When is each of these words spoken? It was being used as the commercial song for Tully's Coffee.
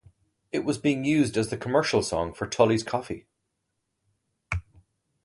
It 0.51 0.65
was 0.65 0.79
being 0.79 1.05
used 1.05 1.37
as 1.37 1.49
the 1.51 1.57
commercial 1.57 2.01
song 2.01 2.33
for 2.33 2.47
Tully's 2.47 2.81
Coffee. 2.81 3.27